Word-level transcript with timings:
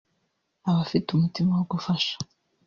Abafite 0.69 1.07
umutima 1.11 1.51
wo 1.57 1.65
gufasha 1.71 2.15